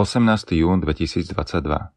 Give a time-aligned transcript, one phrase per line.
[0.00, 0.56] 18.
[0.56, 1.92] jún 2022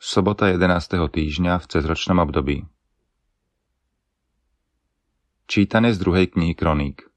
[0.00, 1.04] Sobota 11.
[1.04, 2.64] týždňa v cezročnom období
[5.44, 7.12] Čítanie z druhej knihy Kroník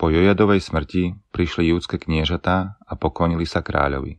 [0.00, 4.16] Po Jojadovej smrti prišli júdske kniežatá a pokonili sa kráľovi.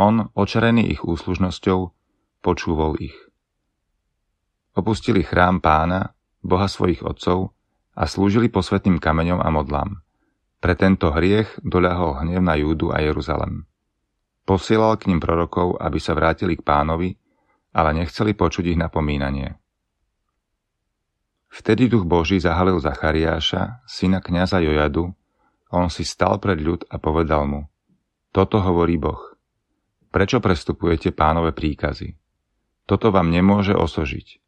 [0.00, 1.92] On, očarený ich úslužnosťou,
[2.40, 3.20] počúvol ich.
[4.72, 7.52] Opustili chrám pána, boha svojich otcov
[7.92, 10.00] a slúžili posvetným kameňom a modlám–
[10.66, 13.70] pre tento hriech doľahol hnev na Júdu a Jeruzalem.
[14.42, 17.14] Posielal k ním prorokov, aby sa vrátili k pánovi,
[17.70, 19.54] ale nechceli počuť ich napomínanie.
[21.54, 25.14] Vtedy duch Boží zahalil Zachariáša, syna kniaza Jojadu,
[25.70, 27.70] on si stal pred ľud a povedal mu,
[28.34, 29.22] toto hovorí Boh.
[30.10, 32.18] Prečo prestupujete pánové príkazy?
[32.90, 34.42] Toto vám nemôže osožiť.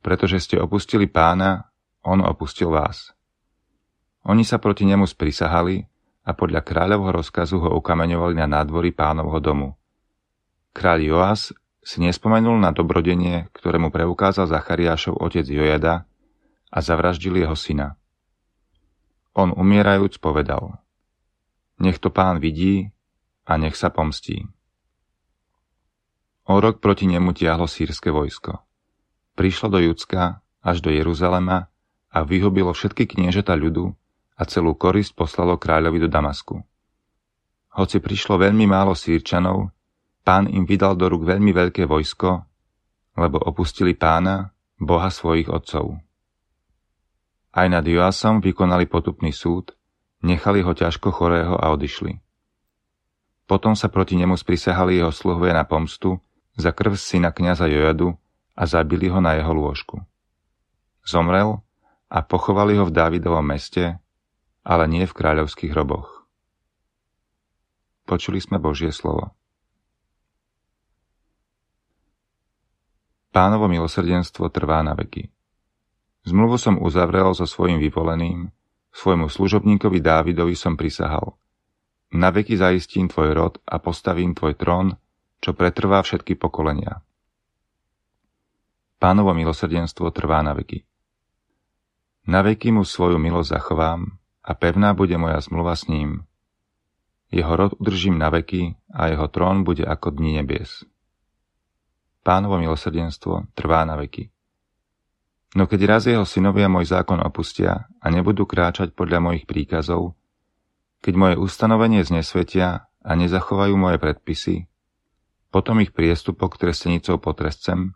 [0.00, 1.68] Pretože ste opustili pána,
[2.00, 3.12] on opustil vás.
[4.22, 5.82] Oni sa proti nemu sprisahali
[6.22, 9.68] a podľa kráľovho rozkazu ho ukameňovali na nádvory pánovho domu.
[10.70, 11.50] Kráľ Joás
[11.82, 16.06] si nespomenul na dobrodenie, ktoré mu preukázal Zachariášov otec Jojada
[16.70, 17.98] a zavraždil jeho syna.
[19.34, 20.78] On umierajúc povedal,
[21.82, 22.94] nech to pán vidí
[23.42, 24.46] a nech sa pomstí.
[26.46, 28.62] O rok proti nemu tiahlo sírske vojsko.
[29.34, 31.66] Prišlo do Judska až do Jeruzalema
[32.12, 33.98] a vyhobilo všetky kniežeta ľudu,
[34.42, 36.58] a celú korisť poslalo kráľovi do Damasku.
[37.78, 39.70] Hoci prišlo veľmi málo sírčanov,
[40.26, 42.42] pán im vydal do rúk veľmi veľké vojsko,
[43.14, 44.50] lebo opustili pána,
[44.82, 45.94] boha svojich otcov.
[47.54, 49.78] Aj nad Joasom vykonali potupný súd,
[50.26, 52.18] nechali ho ťažko chorého a odišli.
[53.46, 56.18] Potom sa proti nemu sprisahali jeho sluhovia na pomstu
[56.58, 58.16] za krv syna kniaza Jojadu
[58.58, 60.02] a zabili ho na jeho lôžku.
[61.04, 61.60] Zomrel
[62.08, 64.00] a pochovali ho v Dávidovom meste,
[64.62, 66.22] ale nie v kráľovských hroboch.
[68.06, 69.34] Počuli sme Božie slovo.
[73.32, 75.30] Pánovo milosrdenstvo trvá na veky.
[76.22, 78.52] Zmluvu som uzavrel so svojim vyvoleným,
[78.92, 81.34] svojmu služobníkovi Dávidovi som prisahal.
[82.12, 85.00] Na veky zaistím tvoj rod a postavím tvoj trón,
[85.40, 87.00] čo pretrvá všetky pokolenia.
[89.00, 90.84] Pánovo milosrdenstvo trvá na veky.
[92.30, 96.26] Na veky mu svoju milosť zachovám a pevná bude moja zmluva s ním.
[97.30, 100.84] Jeho rod udržím na veky a jeho trón bude ako dni nebies.
[102.22, 104.28] Pánovo milosrdenstvo trvá na veky.
[105.56, 110.16] No keď raz jeho synovia môj zákon opustia a nebudú kráčať podľa mojich príkazov,
[111.02, 114.56] keď moje ustanovenie znesvetia a nezachovajú moje predpisy,
[115.52, 117.92] potom ich priestupok trestenicou potrescem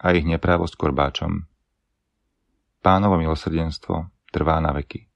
[0.00, 1.44] a ich neprávosť korbáčom.
[2.80, 5.11] Pánovo milosrdenstvo trvá na veky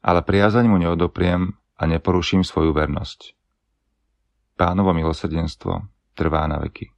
[0.00, 3.36] ale priazaň mu neodopriem a neporuším svoju vernosť.
[4.56, 6.92] Pánovo milosrdenstvo trvá na veky.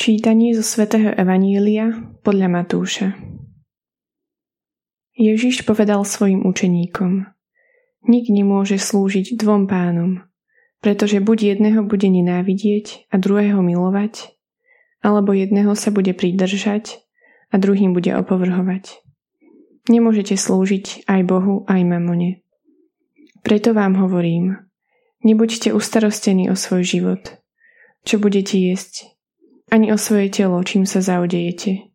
[0.00, 1.92] Čítanie zo svätého Evanília
[2.24, 3.12] podľa Matúša
[5.12, 7.28] Ježiš povedal svojim učeníkom
[8.08, 10.24] Nik nemôže slúžiť dvom pánom,
[10.80, 14.32] pretože buď jedného bude nenávidieť a druhého milovať,
[15.04, 17.04] alebo jedného sa bude pridržať
[17.50, 19.02] a druhým bude opovrhovať.
[19.90, 22.46] Nemôžete slúžiť aj Bohu, aj mamone.
[23.42, 24.56] Preto vám hovorím,
[25.26, 27.40] nebuďte ustarostení o svoj život,
[28.06, 29.10] čo budete jesť,
[29.72, 31.90] ani o svoje telo, čím sa zaodejete.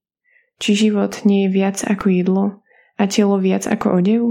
[0.55, 2.45] Či život nie je viac ako jedlo
[2.95, 4.23] a telo viac ako odev?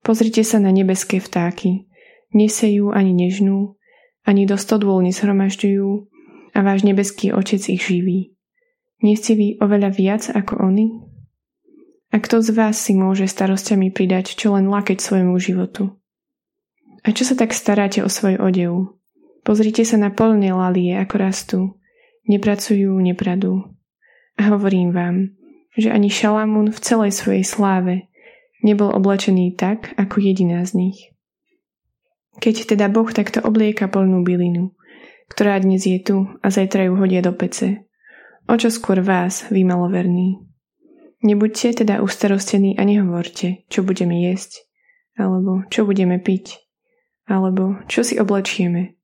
[0.00, 1.84] Pozrite sa na nebeské vtáky.
[2.32, 3.76] Nesejú ani nežnú,
[4.24, 5.88] ani do stodôl nezhromažďujú
[6.56, 8.36] a váš nebeský otec ich živí.
[8.98, 10.90] Nie ste vy oveľa viac ako oni?
[12.10, 15.94] A kto z vás si môže starostiami pridať čo len lakeť svojmu životu?
[17.06, 18.98] A čo sa tak staráte o svoj odev?
[19.46, 21.60] Pozrite sa na polné lalie, ako rastú.
[22.26, 23.64] Nepracujú, nepradú.
[24.36, 25.16] A hovorím vám,
[25.78, 28.10] že ani Šalamún v celej svojej sláve
[28.66, 30.98] nebol oblečený tak, ako jediná z nich.
[32.38, 34.74] Keď teda Boh takto oblieka polnú bylinu,
[35.30, 37.87] ktorá dnes je tu a zajtra ju hodia do pece,
[38.48, 40.40] O čo skôr vás, vy maloverní.
[41.20, 44.64] Nebuďte teda ustarostení a nehovorte, čo budeme jesť,
[45.20, 46.56] alebo čo budeme piť,
[47.28, 48.96] alebo čo si oblečieme.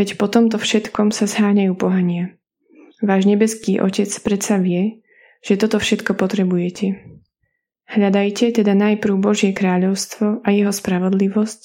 [0.00, 2.40] Veď po tomto všetkom sa zháňajú pohania.
[3.04, 5.04] Váš nebeský Otec predsa vie,
[5.44, 7.20] že toto všetko potrebujete.
[7.84, 11.62] Hľadajte teda najprv Božie kráľovstvo a jeho spravodlivosť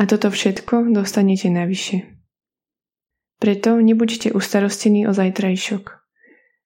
[0.00, 2.08] a toto všetko dostanete navyše.
[3.36, 5.84] Preto nebuďte ustarostení o zajtrajšok–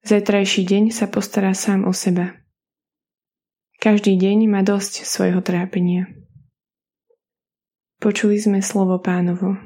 [0.07, 2.39] Zajtrajší deň sa postará sám o seba.
[3.83, 6.07] Každý deň má dosť svojho trápenia.
[7.99, 9.59] Počuli sme slovo pánovo.